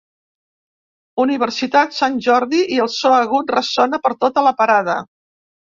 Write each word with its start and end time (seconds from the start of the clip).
Universitat 1.25 1.95
Sant 1.99 2.17
Jordi 2.29 2.65
i 2.79 2.83
el 2.87 2.93
so 2.97 3.15
agut 3.21 3.55
ressona 3.59 4.05
per 4.09 4.17
tota 4.27 4.49
la 4.51 4.59
parada. 4.65 5.03